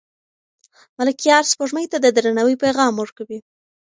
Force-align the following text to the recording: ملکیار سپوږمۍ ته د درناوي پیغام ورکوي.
ملکیار 0.97 1.43
سپوږمۍ 1.51 1.85
ته 1.91 1.97
د 2.01 2.07
درناوي 2.15 2.55
پیغام 2.63 2.93
ورکوي. 2.97 3.39